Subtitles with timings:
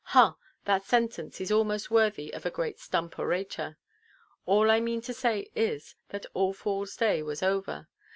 [0.17, 0.35] Ha,
[0.65, 3.77] that sentence is almost worthy of a great stump–orator.
[4.47, 7.87] All I mean to say is, that All Foolsʼ Day was over.